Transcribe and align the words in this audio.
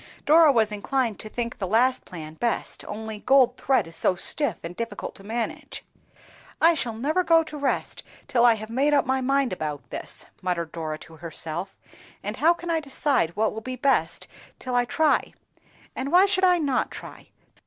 Dora 0.25 0.51
was 0.51 0.71
inclined 0.71 1.19
to 1.19 1.29
think 1.29 1.59
the 1.59 1.67
last 1.67 2.05
plan 2.05 2.33
best, 2.33 2.83
only 2.85 3.19
gold 3.19 3.55
thread 3.55 3.85
is 3.85 3.95
so 3.95 4.15
stiff, 4.15 4.57
and 4.63 4.75
difficult 4.75 5.13
to 5.13 5.23
manage. 5.23 5.85
"I 6.59 6.73
shall 6.73 6.95
never 6.95 7.23
go 7.23 7.43
to 7.43 7.55
rest 7.55 8.01
till 8.27 8.43
I 8.43 8.55
have 8.55 8.71
made 8.71 8.95
up 8.95 9.05
my 9.05 9.21
mind 9.21 9.53
about 9.53 9.87
this," 9.91 10.25
muttered 10.41 10.71
Dora 10.71 10.97
to 10.97 11.17
herself, 11.17 11.77
"and 12.23 12.37
how 12.37 12.51
can 12.51 12.71
I 12.71 12.79
decide 12.79 13.35
what 13.35 13.53
will 13.53 13.61
be 13.61 13.75
best 13.75 14.27
till 14.57 14.73
I 14.73 14.85
try? 14.85 15.33
And 15.95 16.11
why 16.11 16.25
should 16.25 16.45
I 16.45 16.57
not 16.57 16.89
try?" 16.89 17.27